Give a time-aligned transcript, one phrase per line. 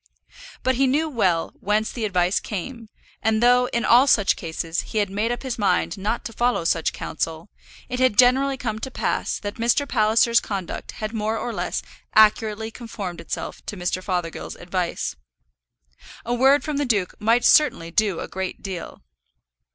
[0.63, 2.89] But he knew well whence the advice came;
[3.21, 6.63] and though, in all such cases, he had made up his mind not to follow
[6.63, 7.49] such counsel,
[7.87, 9.87] it had generally come to pass that Mr.
[9.87, 11.83] Palliser's conduct had more or less
[12.15, 14.01] accurately conformed itself to Mr.
[14.03, 15.15] Fothergill's advice.
[16.25, 19.03] A word from the duke might certainly do a great deal!